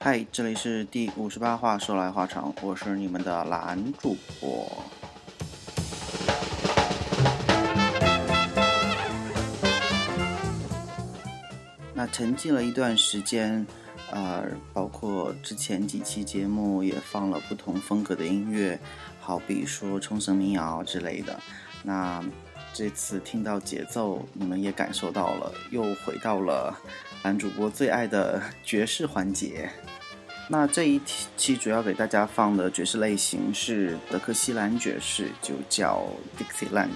[0.00, 4.84] 嗨，这里是第五十八话，说来话长，我是你们的男主播。
[11.92, 13.66] 那沉寂了一段时间，
[14.12, 18.78] 呃，包括之前几期节目也放了不同风格的音乐，
[19.18, 21.36] 好比说冲绳民谣之类的。
[21.82, 22.22] 那
[22.78, 26.72] 这次听到节奏，你们也感受到了，又回到了
[27.24, 29.68] 男主播最爱的爵士环节。
[30.48, 31.00] 那这一
[31.36, 36.06] 期主要给大家放的爵士类型是德克西兰爵士，就叫
[36.38, 36.90] Dixieland。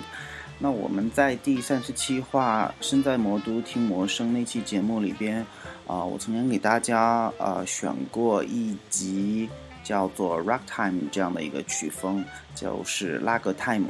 [0.61, 5.45] 那我们在第三十七话《身在魔都听魔声》那期节目里边，
[5.89, 9.51] 啊，我曾经给大家呃选过一集
[9.83, 13.89] 叫做 Rock Time 这样的一个曲风，就是拉格 Time。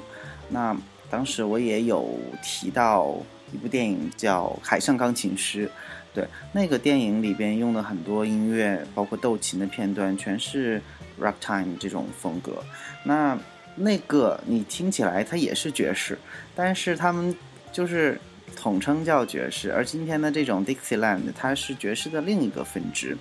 [0.49, 0.74] 那
[1.12, 3.15] 当时我也有提到
[3.52, 5.66] 一部电影叫《海上钢琴师》。
[6.15, 10.80] 对，那个电影里边用的很多音乐，包括斗琴的片段，全是
[11.21, 12.65] ragtime 这种风格。
[13.05, 13.38] 那
[13.74, 16.18] 那个你听起来它也是爵士，
[16.55, 17.35] 但是他们
[17.71, 18.18] 就是
[18.57, 19.71] 统称叫爵士。
[19.71, 23.16] 而今天的这种 Dixieland，它是爵士的另一个分支。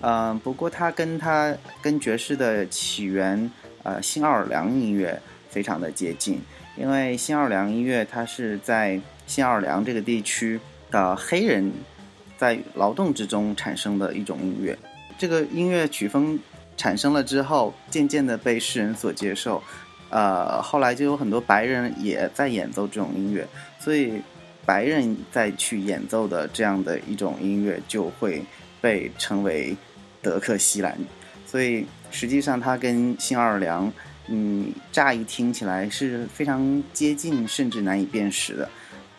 [0.00, 3.50] 嗯，不过它跟它跟爵士的起源，
[3.82, 6.38] 呃，新奥尔良音乐非常的接近，
[6.76, 11.72] 因为新奥尔良音乐它是在新奥尔良这个地区的黑人。
[12.36, 14.76] 在劳动之中产生的一种音乐，
[15.16, 16.38] 这个音乐曲风
[16.76, 19.62] 产生了之后，渐渐的被世人所接受，
[20.10, 23.46] 呃，后来就有很多白人也在演奏这种音乐，
[23.78, 24.20] 所以
[24.66, 28.42] 白人再去演奏的这样的一种音乐就会
[28.80, 29.74] 被称为
[30.20, 30.98] 德克西兰，
[31.46, 33.90] 所以实际上它跟新奥尔良，
[34.28, 38.68] 嗯，乍一听起来是非常接近，甚至难以辨识的。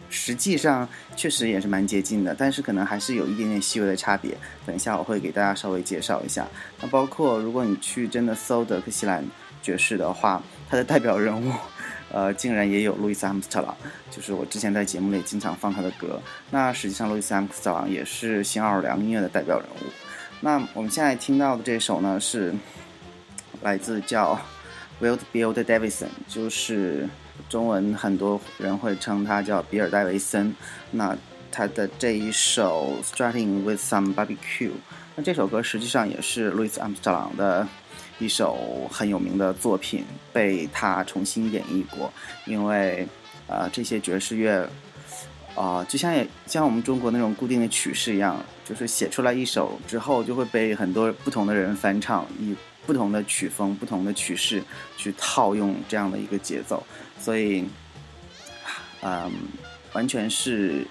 [0.10, 4.38] 实际上确实也是蛮接近的，但是可能还是有一点点细微的差别。
[4.66, 6.48] 等一下我会给大家稍微介绍一下。
[6.80, 9.26] 那包括如果你去真的搜德克西兰
[9.62, 11.52] 爵士的话，它的代表人物，
[12.12, 13.76] 呃，竟然也有路易斯·阿姆斯特朗，
[14.10, 16.22] 就是我之前在节目里经常放他的歌。
[16.52, 19.92] 那实际上路易斯·阿姆斯特朗也是新奥尔良音乐的代表人物。
[20.40, 22.54] 那我们现在听到的这首呢，是
[23.62, 24.40] 来自叫
[25.02, 27.08] Wild Bill Davidson，就是。
[27.50, 30.56] 中文很多人会称他叫比尔戴维森，
[30.90, 31.16] 那
[31.52, 34.72] 他的这一首 Starting with Some Barbecue，
[35.16, 37.68] 那这首歌实际上也是路易斯·阿姆斯特朗的
[38.20, 42.12] 一首很有名的作品，被他重新演绎过。
[42.46, 43.06] 因为，
[43.48, 44.68] 呃，这些爵士乐，
[45.56, 54.64] 啊，就像也像我们中国那种固定的曲式一样，就是写出来一首之后，就会被很多不同的人翻唱，以不同的曲风、不同的曲式
[54.98, 56.86] 去套用这样的一个节奏。
[57.20, 57.66] 所以，
[59.02, 59.32] 嗯，
[59.94, 60.86] 完全是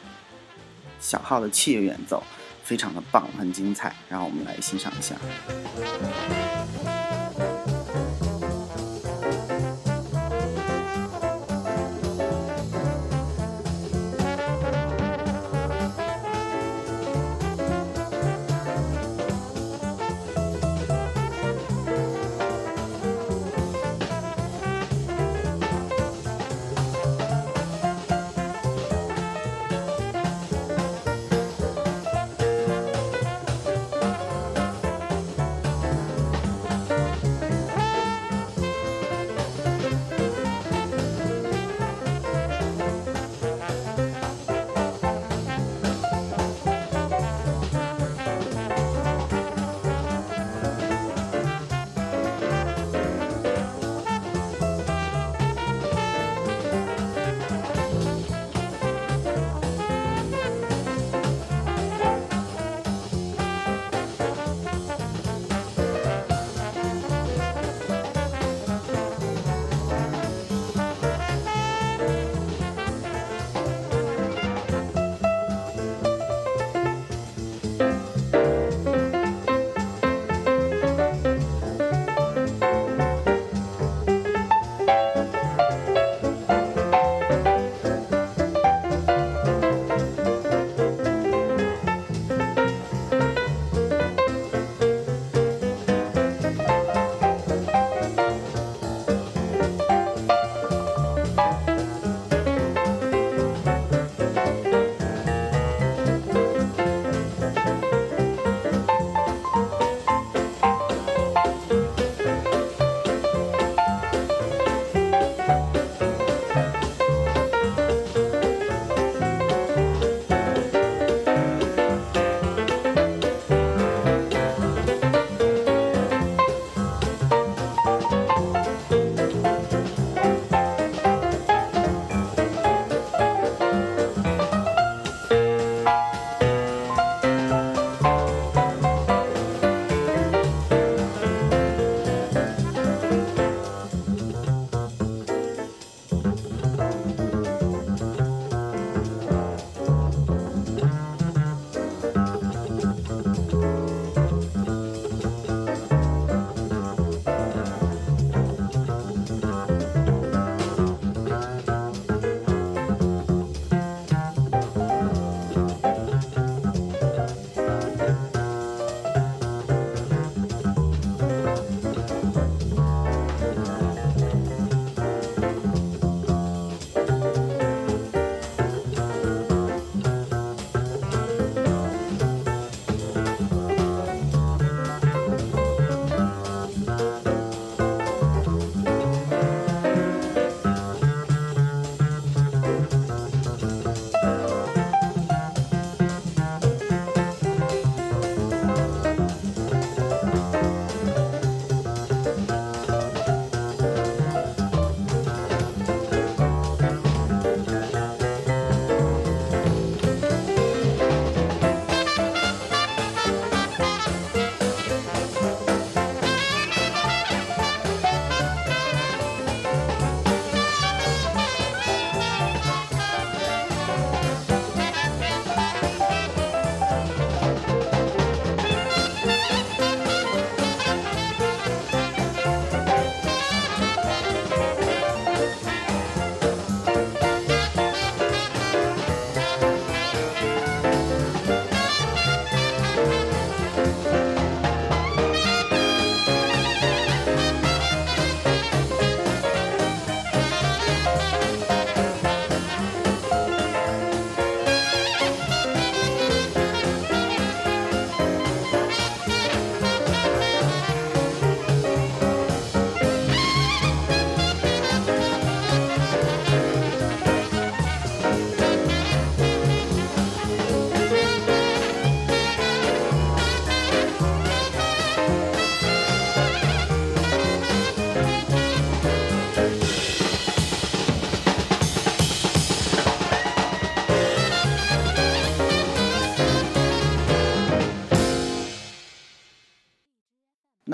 [1.00, 2.22] 小号的器乐演奏，
[2.62, 3.94] 非常的棒，很精彩。
[4.08, 5.16] 然后我们来欣赏一下。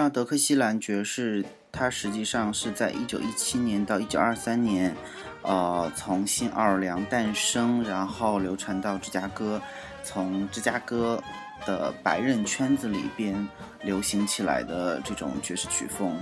[0.03, 4.97] 那德克西兰爵士，它实际上是在一九一七年到一九二三年，
[5.43, 9.61] 呃，从新奥尔良诞生，然后流传到芝加哥，
[10.03, 11.23] 从芝加哥
[11.67, 13.47] 的白人圈子里边
[13.83, 16.17] 流行起来的这种爵士曲风。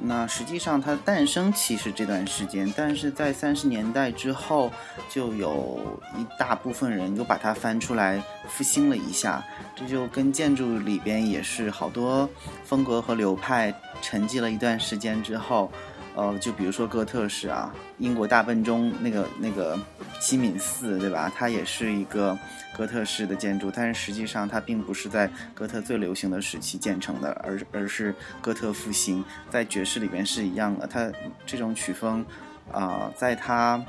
[0.00, 4.70] 那实际上它诞生期是这段时间，但是在三十年代之后，
[5.10, 9.44] 就有一大部分人又把它翻出来复兴了一下。
[9.74, 12.28] 这就跟建筑里边也是好多
[12.64, 15.70] 风格和流派沉寂了一段时间之后。
[16.18, 19.78] 呃，就比如说哥特式啊，英国大笨钟那个那个
[20.18, 21.30] 西敏寺，对吧？
[21.32, 22.36] 它也是一个
[22.76, 30.88] 哥特式的建筑，但是实际上它并不是在哥特最流行的时期建成的，而而是哥特复兴，在爵士里边是一样的。
[30.88, 31.08] 它
[31.46, 32.26] 这种曲风，
[32.72, 33.80] 啊，在它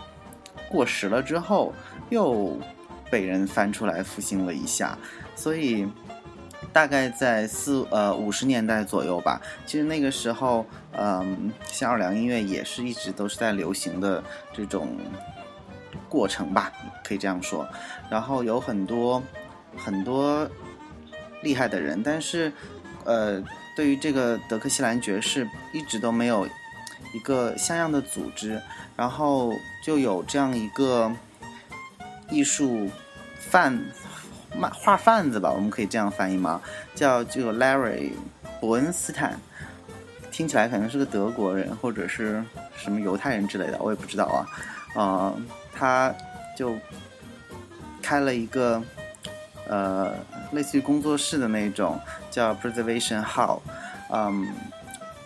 [0.70, 1.74] 过时了之后，
[2.12, 2.56] 又
[3.10, 4.96] 被人翻出来复兴了一下，
[5.36, 5.88] 所以。
[6.72, 14.24] 大概在四呃五十年代左右吧，其实那个时候，嗯，新奥尔良音乐也是一直都是在流行的
[14.54, 14.98] 这种
[16.08, 16.72] 过程吧，
[17.04, 17.68] 可以这样说。
[18.10, 19.24] 然后有很多
[19.76, 20.48] 很多
[21.42, 22.52] 厉害的人，但是，
[23.04, 23.42] 呃，
[23.76, 26.48] 对于这个德克西兰爵士一直都没有
[27.14, 28.62] 一个像样的组织，
[28.96, 31.12] 然后就有这样一个
[32.30, 32.90] 艺术
[33.40, 33.82] 范。
[34.60, 36.62] 画画贩子吧，我们可以这样翻译吗？
[36.94, 38.12] 叫这个 Larry
[38.60, 39.40] 伯恩斯坦，
[40.32, 42.44] 听起来可能是个德国人或者是
[42.76, 44.46] 什么犹太人之类的，我也不知道啊。
[44.96, 45.36] 呃，
[45.74, 46.14] 他
[46.58, 46.76] 就
[48.02, 48.84] 开了一个
[49.68, 50.14] 呃
[50.52, 52.00] 类似于工作室的那种，
[52.30, 53.62] 叫 Preservation Hall，
[54.12, 54.48] 嗯，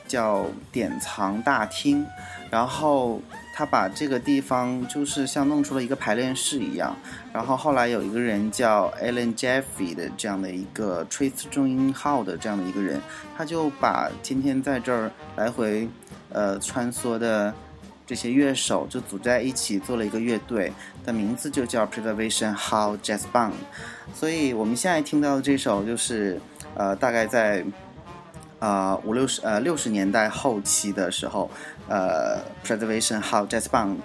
[0.08, 2.06] 叫典藏大厅，
[2.52, 3.20] 然后。
[3.56, 6.96] 他把这个地方就是像弄出了一个排练室一样，
[7.32, 13.00] 然后后来有一个人叫 Alan Jeffrey 的这样的一个吹刺重音号的这样的一个人，
[13.38, 15.88] 他就把今天在这儿来回
[16.30, 17.54] 呃穿梭的
[18.08, 20.74] 这些乐手就组在一起做了一个乐队，
[21.06, 23.54] 的名字就叫 Preservation Hall Jazz Band。
[24.16, 26.42] 所以我们现在听到的这首就是
[26.74, 27.64] 呃大概在。
[28.60, 31.52] 啊，五六十呃六十年代后期的时候，
[31.88, 33.98] 呃，Preservation how Jazz Band，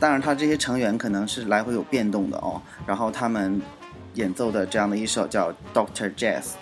[0.00, 2.60] 当然，他这些成员可能是来回有变动的哦。
[2.86, 3.60] 然后他们
[4.14, 6.52] 演奏的这样的一首叫 Doctor Jazz。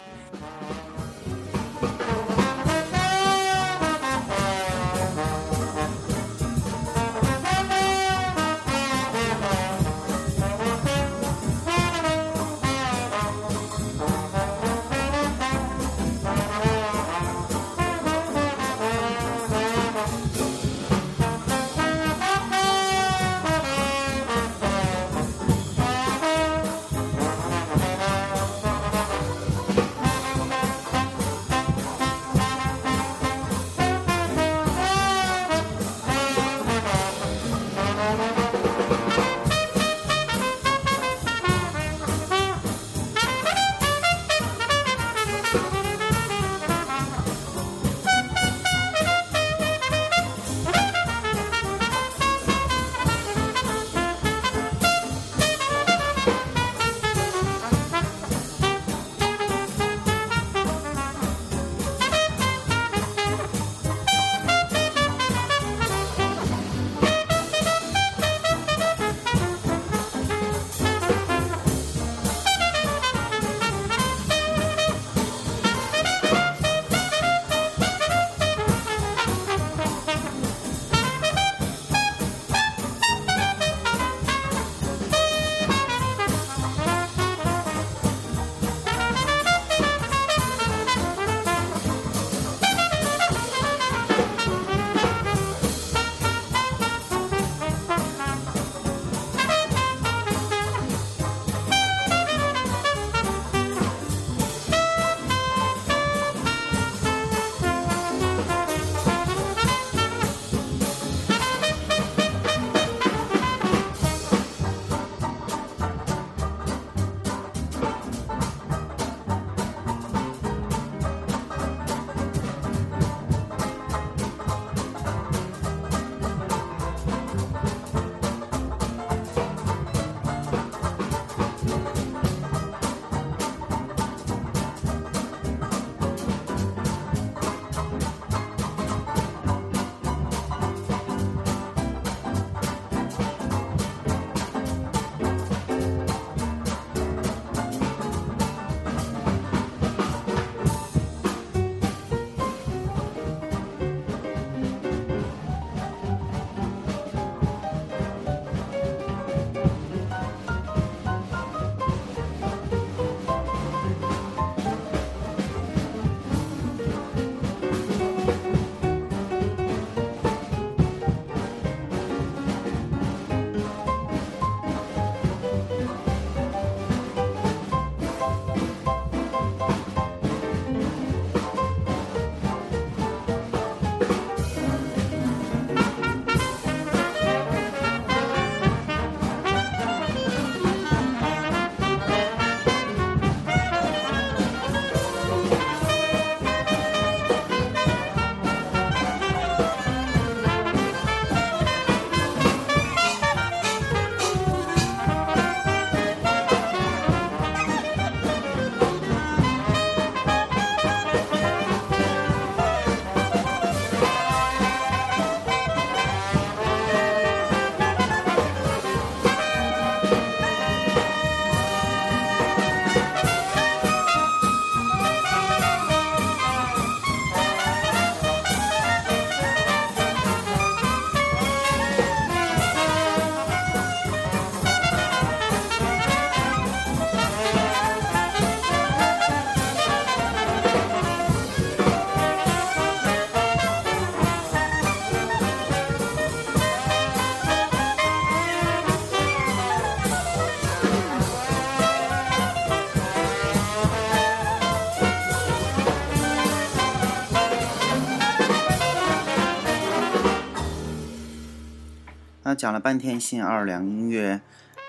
[262.62, 264.40] 讲了半天新奥尔良音乐，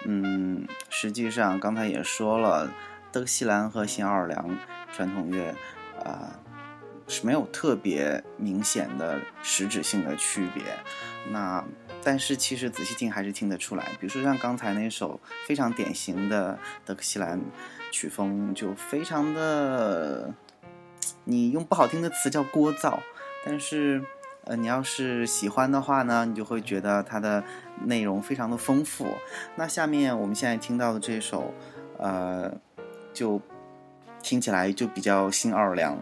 [0.05, 2.71] 嗯，实际上刚才也说了，
[3.11, 4.59] 德克西兰和新奥尔良
[4.93, 5.55] 传统乐
[6.05, 6.39] 啊
[7.07, 10.63] 是没有特别明显的实质性的区别。
[11.31, 11.65] 那
[12.03, 17.41] 但是其实仔细听还是听得出来，比如说像刚才那首非常典型的德克西兰
[17.91, 20.31] 曲风，就非常的，
[21.23, 22.99] 你用不好听的词叫聒噪，
[23.43, 23.99] 但是。
[24.45, 27.43] 呃，你要是喜欢的话呢，你就会觉得它的
[27.85, 29.07] 内容非常的丰富。
[29.55, 31.53] 那下面我们现在听到的这首，
[31.97, 32.53] 呃，
[33.13, 33.41] 就
[34.21, 35.97] 听起来就比较新奥尔良，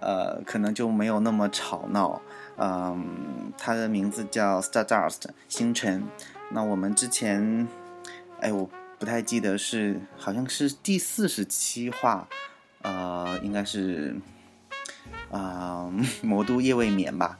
[0.00, 2.22] 呃，可能就没有那么吵闹。
[2.56, 6.04] 嗯，它的名字叫 Stardust 星辰。
[6.50, 7.68] 那我们之前，
[8.40, 12.28] 哎，我不太记得是好像是第四十七话，
[12.82, 14.16] 呃，应该是
[15.30, 15.90] 啊，
[16.22, 17.36] 魔都夜未眠吧。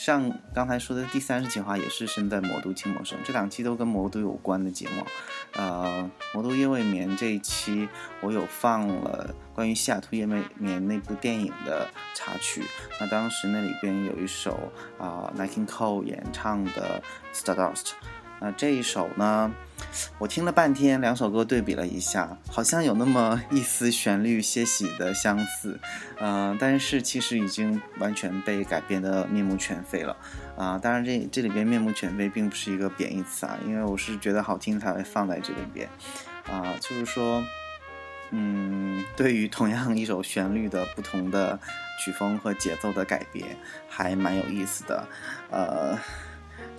[0.00, 5.04] 像刚才说的第三十期话也是身在魔都青魔生，这两期都跟魔都有关的节目。
[5.52, 7.86] 呃，魔都夜未眠这一期
[8.22, 12.64] 我有放了关于西雅图夜未眠那部电影的插曲，
[12.98, 17.02] 那当时那里边有一首啊 n i k e Cole 演唱的
[17.34, 17.90] Stardust。
[18.40, 19.52] 那这一首呢，
[20.18, 25.78] 我听了半天，两首歌对比了一下，好像有那么一丝旋律些许的相似，
[26.18, 30.16] 嗯，但是其实已经完全被改编的面目全非了，
[30.56, 35.86] 啊，当然这这里边面目全非并不是一个贬义词啊，因为我是觉得好听才会放在这里边，
[36.50, 37.44] 啊，就是说，
[38.30, 41.60] 嗯，对于同样一首旋律的不同的
[42.02, 43.54] 曲风和节奏的改编，
[43.86, 45.06] 还蛮有意思的，
[45.50, 45.98] 呃。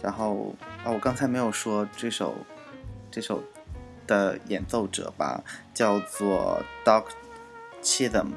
[0.02, 2.36] 然后啊，我刚才没有说这首，
[3.12, 3.44] 这首
[4.08, 5.44] 的演奏者吧，
[5.74, 7.06] 叫做 Doc
[7.84, 8.28] Chitham，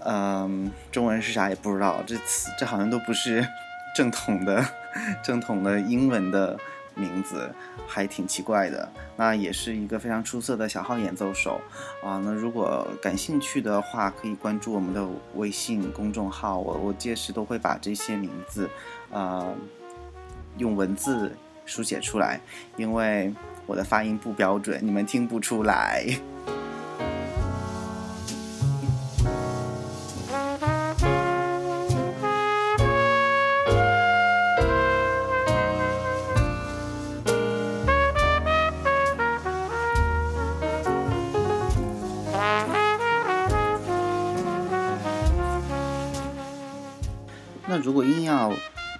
[0.00, 3.46] 嗯，中文是啥也不知道，这词这好像都不是
[3.94, 4.64] 正统的
[5.22, 6.58] 正统的英文的
[6.94, 7.52] 名字，
[7.86, 8.88] 还挺奇怪的。
[9.16, 11.60] 那也是一个非常出色的小号演奏手
[12.04, 12.22] 啊。
[12.24, 15.04] 那如果感兴趣的话，可以关注我们的
[15.34, 18.70] 微信公众号，我我届时都会把这些名字
[19.10, 19.52] 啊。
[20.58, 21.34] 用文字
[21.64, 22.40] 书写出来，
[22.76, 23.32] 因为
[23.66, 26.06] 我的发音不标准，你们听不出来。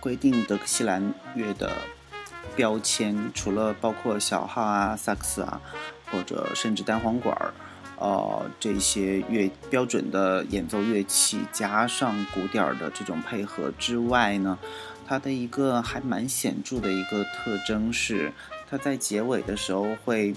[0.09, 1.71] 规定德克西兰乐的
[2.57, 5.61] 标签，除了包括小号啊、萨克斯啊，
[6.11, 7.53] 或者甚至单簧管儿，
[7.99, 14.59] 呃，这些乐标准的演奏乐器，加上鼓点儿的这种配合之外呢，
[15.07, 18.33] 它的一个还蛮显著的一个特征是，
[18.71, 20.33] 它在结尾的时候会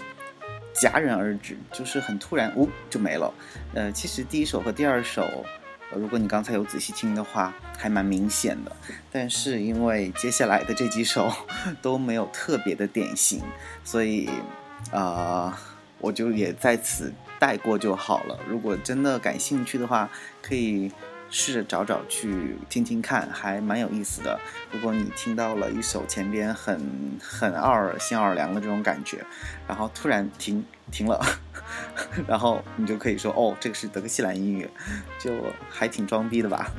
[0.76, 3.34] 戛然而止，就是很突然，呜就没了。
[3.74, 5.46] 呃，其实第一首和第二首。
[5.96, 8.72] 如果你刚才有仔细听的话，还蛮明显的。
[9.12, 11.32] 但是因为接下来的这几首
[11.82, 13.42] 都没有特别的典型，
[13.84, 14.30] 所以
[14.92, 15.54] 呃，
[16.00, 18.40] 我就也在此带过就好了。
[18.48, 20.10] 如果真的感兴趣的话，
[20.42, 20.92] 可以。
[21.32, 24.40] 试着找找去听听看，还蛮有意思的。
[24.72, 29.26] 如果你听到了一首前边很很二新奥尔良的这种感觉，
[29.68, 31.20] 然后突然停停了，
[32.28, 34.70] 然后你就可以说哦，这个是德克西兰音乐，
[35.18, 35.32] 就
[35.70, 36.70] 还挺装逼的吧。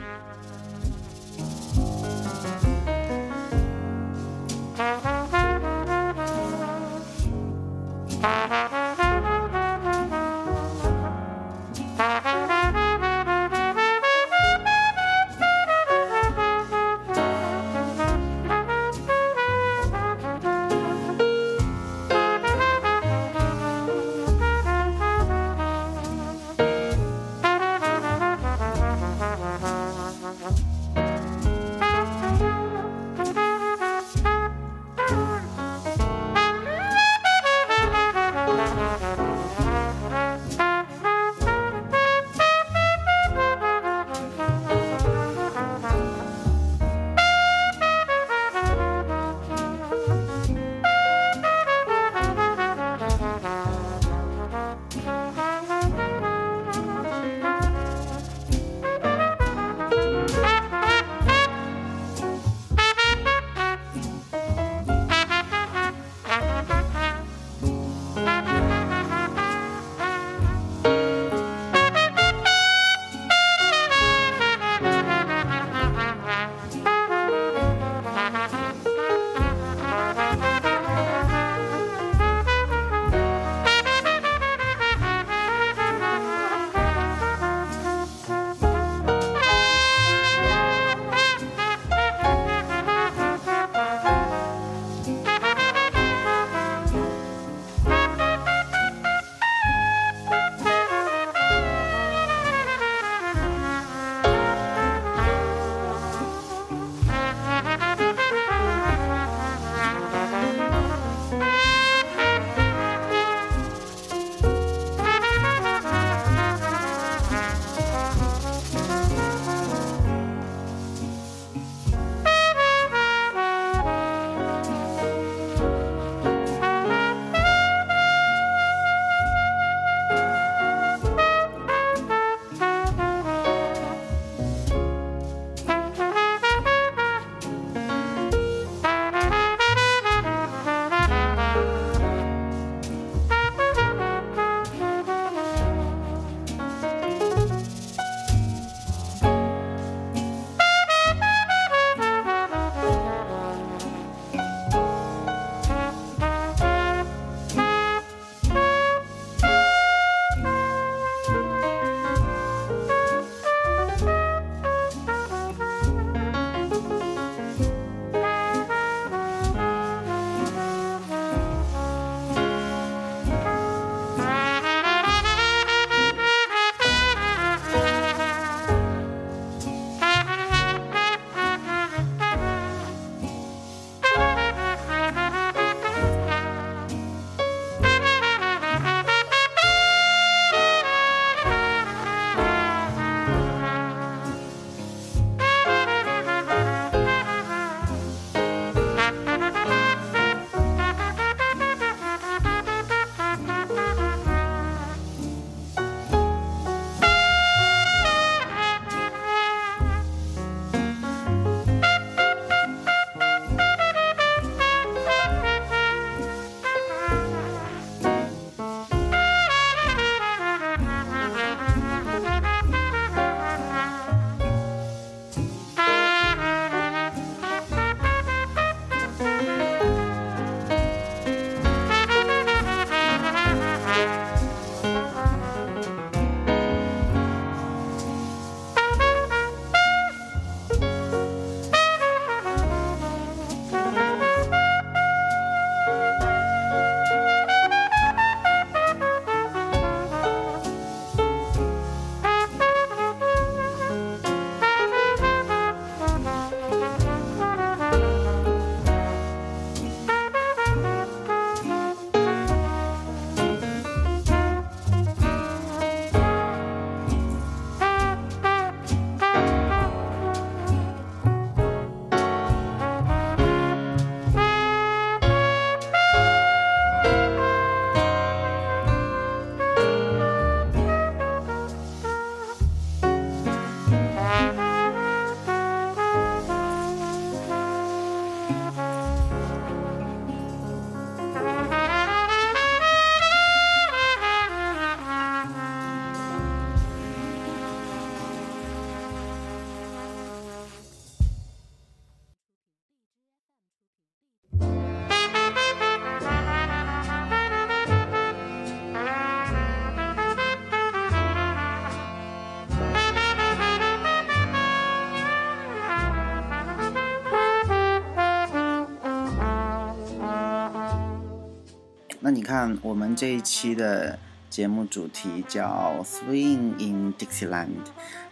[322.83, 327.87] 我们这一期的节目主题叫 Swing in Dixieland，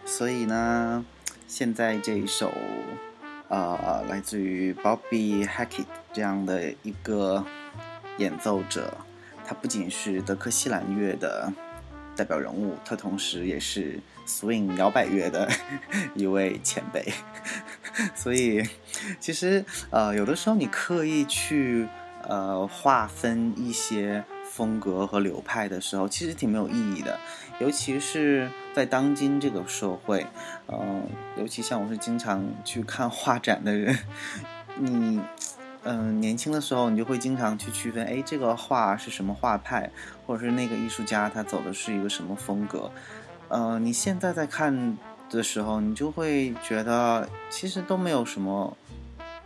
[0.05, 1.03] 所以呢，
[1.47, 2.51] 现在这一首，
[3.49, 7.43] 呃，来自于 Bobby Hackett 这样的一个
[8.17, 8.93] 演奏者，
[9.45, 11.51] 他不仅是德克西兰乐的
[12.15, 15.49] 代表人物，他同时也是 Swing 摇摆乐的
[16.15, 17.13] 一位前辈。
[18.15, 18.63] 所以，
[19.19, 21.87] 其实，呃，有的时候你刻意去。
[22.31, 27.19] 呃，划分一些风格和流派的时候，其实挺没有意义的，
[27.59, 30.25] 尤其是在当今这个社会，
[30.69, 33.97] 嗯，尤其像我是经常去看画展的人，
[34.77, 35.19] 你，
[35.83, 39.91] 嗯，年轻的时候你就会经常去区分，哎，这个画是什么画派，
[40.25, 42.89] 或者是那个艺术家他走的是一个什么风格，
[43.49, 44.97] 呃，你现在在看
[45.29, 48.77] 的时候，你就会觉得其实都没有什么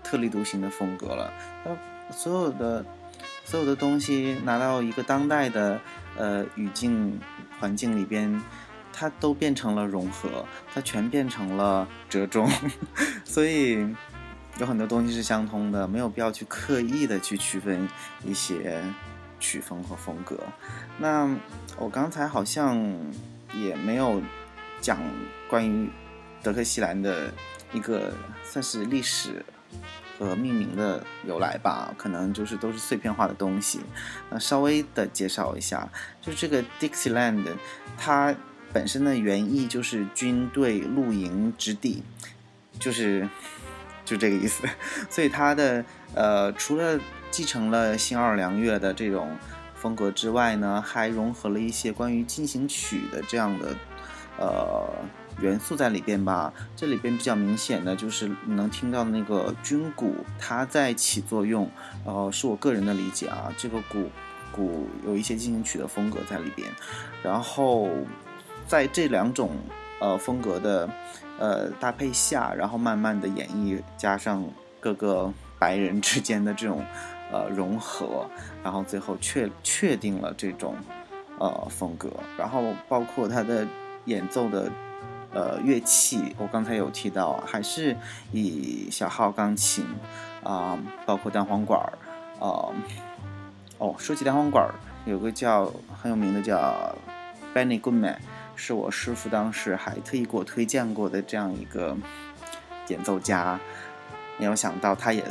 [0.04, 1.34] 特立独行的风格了，
[2.12, 2.86] 所有的
[3.44, 5.80] 所有的东西拿到一个当代的
[6.18, 7.20] 呃语境
[7.60, 8.42] 环境里边，
[8.92, 12.50] 它都变成了融合，它全变成了折中，
[13.24, 13.88] 所以
[14.58, 17.88] 有很多东西是相通的，没有必要去刻意的去区分
[18.24, 18.82] 一些
[19.40, 20.40] 曲风和风格。
[20.98, 21.30] 那
[21.78, 22.82] 我刚才好像
[23.54, 24.22] 也没有
[24.80, 24.98] 讲
[25.50, 25.90] 关于
[26.42, 27.34] 德克西兰的
[27.74, 28.14] 一个
[28.44, 29.44] 算是历史。
[30.18, 33.82] 和命名的由来吧，可能就是都是碎片化的东西。
[34.30, 35.90] 那稍微的介绍一下，
[36.22, 37.44] 就是这个 Dixieland，
[37.98, 38.34] 它
[38.72, 42.04] 本身的原意就是军队露营之地，
[42.80, 43.30] 就是
[44.04, 44.68] 就这个意思。
[45.10, 47.00] 所以它的呃，除了
[47.30, 49.38] 继承了新奥尔良乐的这种
[49.76, 53.76] 风格之外呢，还融合了一些关于进行曲的这样的
[54.38, 54.90] 呃。
[55.42, 61.70] 元素在里边吧，这里边比较明显的就是能听到的那个军鼓，它在起作用。
[62.06, 64.10] 呃，是我个人的理解啊，这个鼓
[64.52, 66.70] 鼓有一些进行曲的风格在里边。
[67.22, 67.90] 然后
[68.66, 69.52] 在这两种
[70.00, 70.90] 呃风格的
[71.38, 74.42] 呃搭配下，然后慢慢的演绎，加上
[74.80, 76.82] 各个白人之间的这种
[77.30, 78.26] 呃融合，
[78.64, 80.76] 然后最后确确定了这种
[81.40, 82.10] 呃风格。
[82.38, 83.68] 然后包括他的
[84.06, 84.72] 演奏的。
[85.36, 87.96] 呃，乐器我刚才有提到，还是
[88.32, 89.86] 以小号钢琴
[90.42, 91.92] 啊，包括单簧管儿
[92.40, 92.72] 啊。
[93.78, 94.74] 哦，说起单簧管儿，
[95.06, 95.70] 有个叫
[96.02, 96.96] 很有名的叫
[97.54, 98.16] Benny Goodman，
[98.56, 101.98] 是我师傅当时还特意给我推荐过的这样一个
[102.88, 103.60] 演奏家。
[104.38, 105.24] 没有想到他也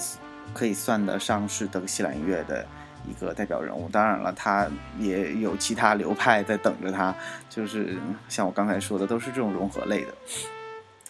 [0.52, 2.66] 可以算得上是德克西兰乐的。
[3.08, 4.66] 一个代表人物，当然了，他
[4.98, 7.14] 也有其他流派在等着他，
[7.48, 7.96] 就是
[8.28, 10.14] 像我刚才说的，都是这种融合类的。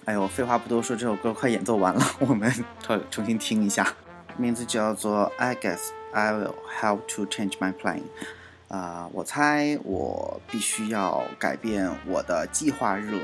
[0.05, 3.87] 哎呦，废话不多说，这首歌快演奏完了， 我们重重新听一下，
[4.37, 8.03] 名字叫做 I guess I will have to change my plan。
[8.69, 13.21] 啊，我猜我必须要改变我的计划热。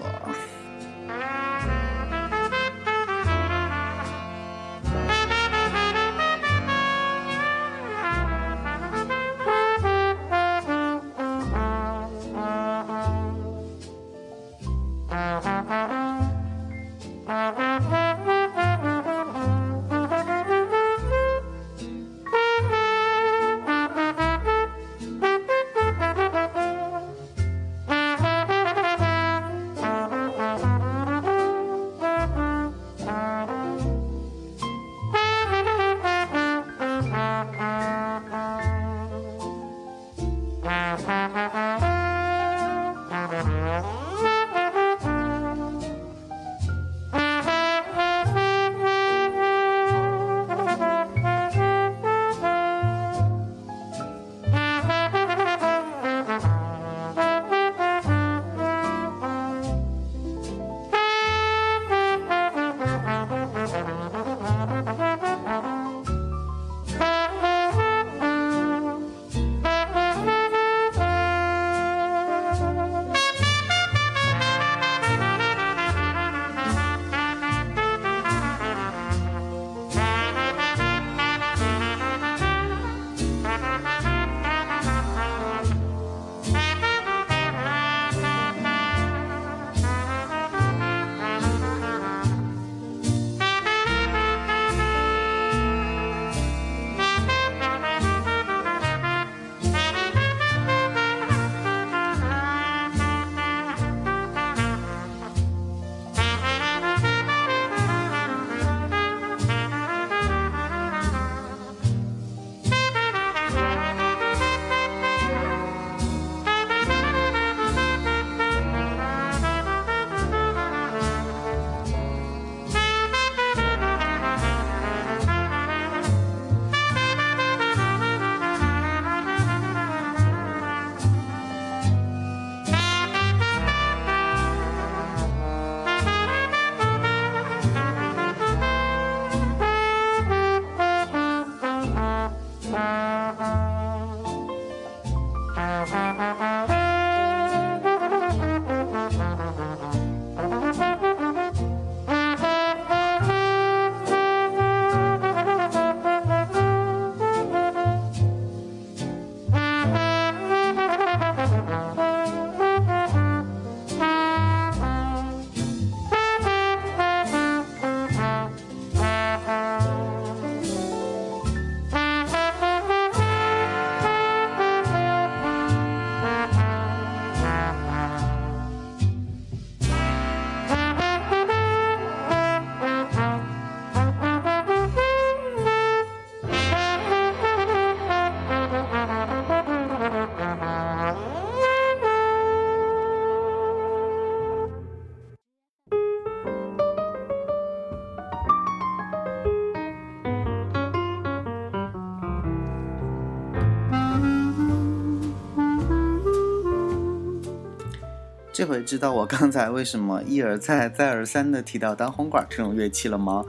[208.61, 213.43] 这回知道我刚才为什么一而再、再而三的提到单簧管这种乐器了吗？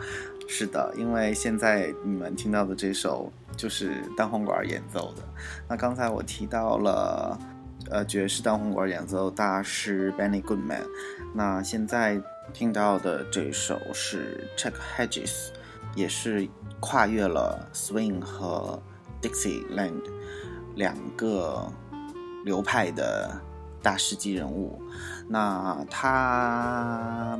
[0.47, 5.24] 是的，因为现在你们听到的这首就是单簧管演奏的。
[5.67, 7.38] 那刚才我提到了，
[7.89, 10.86] 呃，爵士单簧管演奏大师 Benny Goodman。
[11.36, 12.17] 那现在
[12.54, 15.50] 听到的这首是 Chuck Hedges，
[15.93, 16.47] 也是
[16.80, 18.82] 跨越了 Swing 和
[19.21, 20.04] Dixieland
[20.76, 21.69] 两个
[22.45, 23.30] 流派的
[23.82, 24.82] 大师级人物。
[25.28, 27.38] 那他。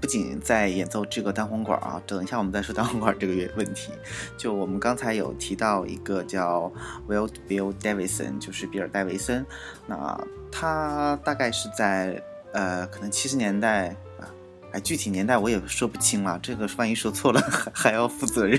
[0.00, 3.92] 不仅在演奏这个单簧管啊，等一下我们再说单簧管这个问题。
[4.36, 6.72] 就我们刚才有提到一个叫
[7.06, 9.46] Will Bill Davison，就是比尔戴维森。
[9.86, 10.20] 那
[10.50, 12.20] 他大概是在
[12.52, 14.26] 呃，可能七十年代啊。
[14.72, 18.58] 哎，具体年代我也说不清了，这个万一说错了还 还要负责任。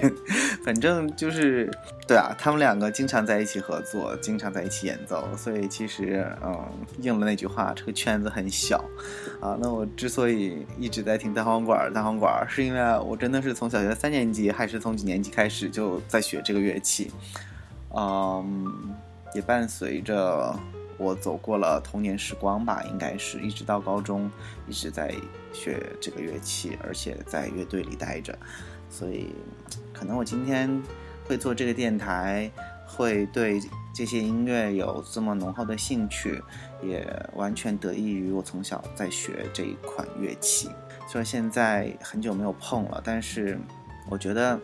[0.64, 1.70] 反正就是，
[2.08, 6.58] 对啊，他们两个经常在一起合作，经常在一起演奏，所以其实，嗯，
[7.00, 8.84] 应了那句话，这个圈子很小。
[9.42, 17.12] 啊，那我之所以一直在听单簧管，单簧管，是因为我真的是从小学三年级还是从几年级开始就在学这个乐器，
[17.96, 18.96] 嗯，
[19.34, 20.58] 也伴随着。
[21.00, 24.32] 我走过了童年时光吧，应该是一直到高中，
[24.68, 25.12] 一直在
[25.52, 28.38] 学这个乐器，而且在乐队里待着，
[28.92, 29.34] 所以
[30.04, 30.84] 可能我今天
[31.26, 32.52] 会做这个电台，
[32.86, 33.58] 会对
[33.96, 36.44] 这些音乐有这么浓厚的兴趣，
[36.84, 40.70] 也完全得益于我从小在学这一款乐器。
[41.08, 43.58] 虽然现在很久没有碰了，但是
[44.10, 44.60] 我觉得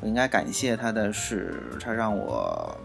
[0.00, 2.78] 我应该感谢他的是，他让我。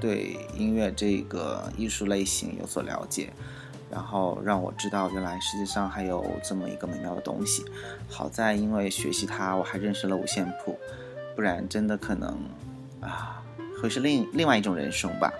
[0.00, 3.32] 对音乐这个艺术类型有所了解，
[3.90, 7.64] 然后让我知道原来世界上还有这么一个美妙的东西。
[8.08, 10.78] 好在因为学习它，我还认识了五线谱，
[11.38, 12.36] 不然真的可能
[13.00, 13.40] 啊
[13.80, 15.32] 会是另另外一种人生吧。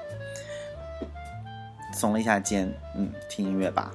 [1.92, 3.90] 耸了一下肩，嗯，听音乐吧。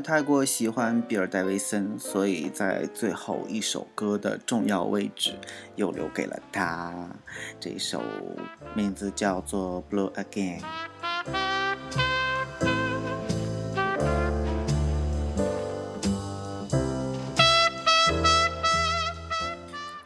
[0.00, 5.34] 太过喜欢比尔·戴维森，所以在最后一首歌的重要位置
[5.76, 7.08] 又留给了他。
[7.58, 8.02] 这一首
[8.74, 10.60] 名字叫做《Blue Again》。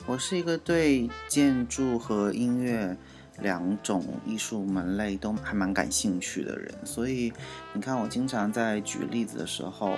[0.06, 2.96] 我是一个对建筑和音乐。
[3.42, 7.32] 两种艺术门类都还蛮感兴趣的人，所以
[7.72, 9.96] 你看，我经常在举例子的时候，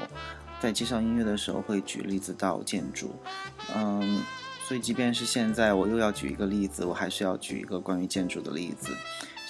[0.60, 3.14] 在介绍音乐的时候会举例子到建筑，
[3.74, 4.22] 嗯，
[4.66, 8.88] 所以即便是现在我又要举一个例子，我还是要举一个关于建筑的例子，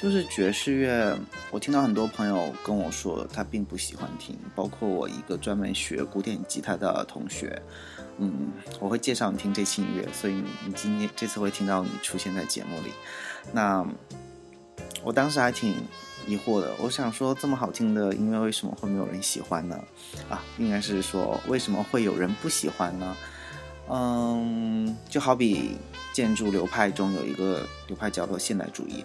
[0.02, 1.16] 就是爵士乐。
[1.52, 7.62] 我听到很多朋友跟我说，他并不喜欢听，包括我一个专门学古典吉他的同学，
[8.18, 10.34] 嗯，我会介绍你听这期音乐，所以
[10.66, 12.92] 你今天这次会听到你出现在节目里。
[13.52, 13.86] 那
[15.02, 15.74] 我当时还挺
[16.26, 19.78] 疑惑的，我想说这么好听的音乐为什么会没有人喜欢呢？
[20.30, 23.16] 啊，应该是说为什么会有人不喜欢呢？
[23.90, 25.76] 嗯，就好比
[26.14, 29.04] 建筑流派中有一个流派叫做现代主义，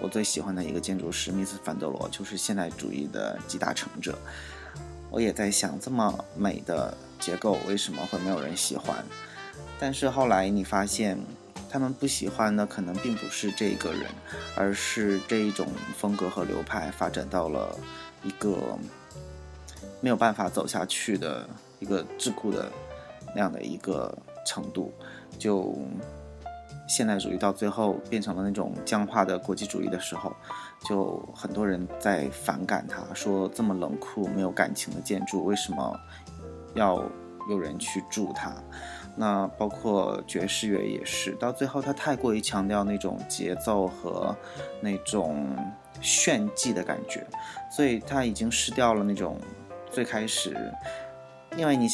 [0.00, 4.18] 我最喜欢的一个建筑师密斯·凡德罗，就是现代主义的集大成者。
[5.10, 9.04] 我也在想，这么美的结构为什么会没有人喜欢？
[9.78, 11.18] 但是后来你发现，
[11.70, 14.06] 他们不喜欢的可能并不是这个人，
[14.56, 15.66] 而是这一种
[15.96, 17.76] 风格和流派发展到了
[18.22, 18.78] 一个
[20.00, 21.48] 没有办法走下去的
[21.78, 22.70] 一个桎梏的
[23.34, 24.16] 那样的一个
[24.46, 24.92] 程度，
[25.38, 25.76] 就。
[26.90, 30.34] 现代主义到最后变成了那种僵化的国际主义的时候，
[30.88, 36.00] 就很多人在反感他，说这么冷酷、没有感情的建筑，为什么
[36.78, 37.04] 要
[37.50, 38.54] 有人去助他？
[39.16, 44.34] 那包括爵士乐也是，到最后他太过于强调那种节奏和
[44.80, 45.56] 那种
[46.00, 47.26] 炫技的感觉，
[47.70, 49.38] 所以他已经失掉了那种
[49.90, 50.56] 最开始，
[51.56, 51.88] 因为你。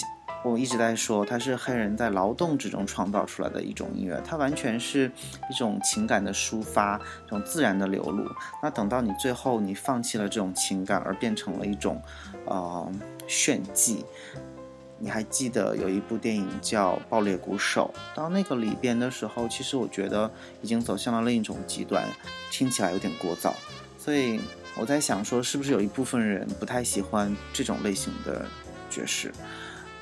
[0.47, 5.11] 我一直在说，它是黑人在劳动之中创造出来的一种音乐，它完全是
[5.51, 8.31] 一种情感的抒发，这种自然的流露。
[8.63, 11.99] 那等到你最后你放弃了这种情感，而变成了一种，
[12.45, 12.93] 呃，
[13.27, 14.05] 炫技。
[15.05, 17.93] 你还记得有一部电影叫《爆裂鼓手》？
[18.17, 20.31] 到那个里边的时候，其实我觉得
[20.63, 22.09] 已经走向了另一种极端，
[22.51, 23.53] 听起来有点聒噪。
[23.99, 24.41] 所以
[24.75, 28.47] 我在想说，是不是有一部分人不太喜欢这种类型的
[28.89, 29.31] 爵士？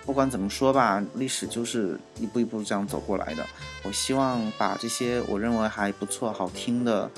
[0.06, 3.44] 不管怎么说吧，历史就是一步一步这样走过来的。
[3.82, 7.10] 我希望把这些我认为还不错、好听的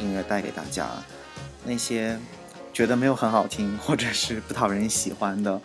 [0.00, 0.88] 音乐带给大家。
[1.64, 2.18] 那些
[2.72, 5.60] 觉得没有很好听或者是不讨人喜欢的，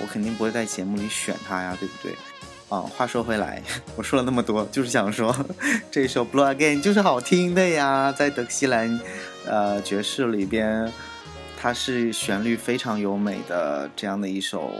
[0.00, 2.12] 我肯定不会在节目里选它呀，对不对？
[2.68, 3.62] 啊，话说回来，
[3.96, 5.34] 我说了那么多，就是想说
[5.90, 9.00] 这首《Blue Again》就是好听的呀，在德克西兰
[9.46, 10.92] 呃爵士里边，
[11.56, 14.72] 它是旋律非常优美的这样的一首。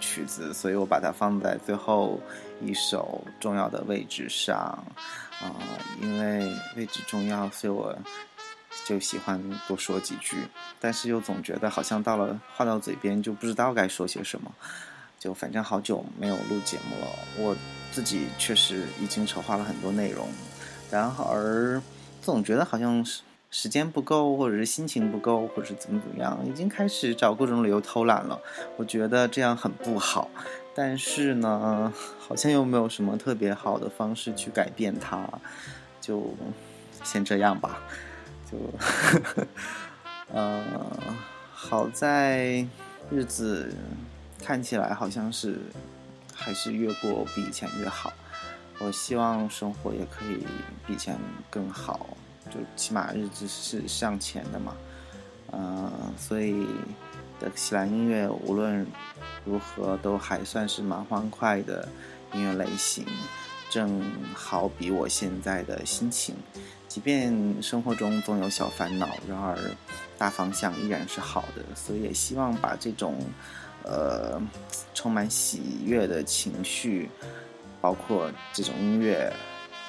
[0.00, 2.20] 曲子，所以我把它放在最后
[2.62, 4.56] 一首重要的位置上，
[5.40, 5.50] 啊，
[6.00, 7.92] 因为位置重要，所以我
[8.88, 10.36] 就喜欢多说几句，
[10.80, 14.50] 但是又总觉得好像到了话到嘴边就不知道该说些什么，
[15.18, 17.56] 就反正好久没有录节目了，我
[17.92, 20.28] 自己确实已经筹划了很多内容，
[20.90, 21.82] 然而
[22.22, 23.04] 总觉得好像。
[23.50, 28.38] 时间不够，或者是心情不够，或者是怎么怎么样，已经开始找各种理由偷懒了。
[28.76, 30.28] 我觉得这样很不好，
[30.74, 35.26] 但是呢，好像又没有什么特别好的方式去改变它，
[35.98, 36.34] 就
[37.02, 37.80] 先这样吧。
[38.50, 38.58] 就，
[40.32, 40.64] 呃，
[41.52, 42.66] 好在
[43.10, 43.74] 日子
[44.42, 45.58] 看起来好像是
[46.34, 48.12] 还是越过比以前越好。
[48.78, 50.46] 我希望生活也可以
[50.86, 51.18] 比以前
[51.50, 52.06] 更好。
[52.50, 54.74] 就起码日子是向前的嘛，
[55.52, 56.66] 嗯，所以
[57.38, 58.86] 德克西兰音乐无论
[59.44, 61.86] 如何都还算是蛮欢快的
[62.32, 63.04] 音乐类型，
[63.68, 66.34] 正好比我现在的心情。
[66.98, 69.56] 即便生活中总有小烦恼，然而
[70.18, 71.62] 大方向依然是好的。
[71.76, 73.14] 所以也希望把这种
[73.84, 74.42] 呃
[74.94, 77.08] 充满喜悦的情绪，
[77.80, 79.32] 包括这种音乐。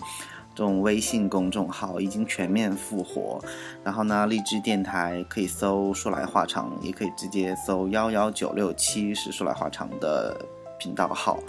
[0.55, 3.43] 这种微信公众号已经全面复活，
[3.83, 10.45] 然后呢，荔枝电台可以搜“说来话长”，也可以直接搜“幺幺九六七”是“说来话长”的
[10.77, 11.39] 频道号。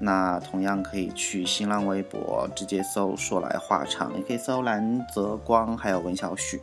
[0.00, 6.60] 那同样可以去新浪微博直接搜“说来话长”，也可以搜蓝泽光还有文小许。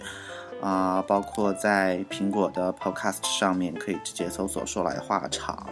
[0.66, 5.63] 啊，包括在苹果的 Podcast 上面可以直接搜索“说来话长”，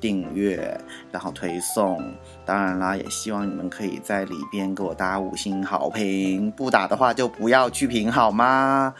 [0.00, 0.76] 订阅，
[1.12, 2.02] 然后推送。
[2.44, 8.92] 当然啦，也希望你们可以在里边给我打五星好评，不打的话就不要去评好吗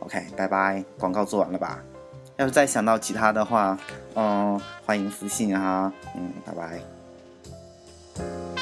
[0.00, 0.84] ？OK，拜拜。
[0.98, 1.82] 广告做完了吧？
[2.36, 3.78] 要是再想到其他的话，
[4.14, 5.90] 嗯，欢迎私信哈。
[6.14, 8.55] 嗯，拜拜。